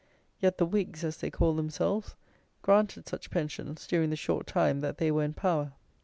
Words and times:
Yet 0.39 0.57
the 0.57 0.65
Whigs, 0.65 1.03
as 1.03 1.17
they 1.17 1.29
call 1.29 1.53
themselves, 1.55 2.15
granted 2.63 3.07
such 3.07 3.29
pensions 3.29 3.85
during 3.85 4.09
the 4.09 4.15
short 4.15 4.47
time 4.47 4.79
that 4.79 4.97
they 4.97 5.11
were 5.11 5.23
in 5.23 5.35
power. 5.35 5.73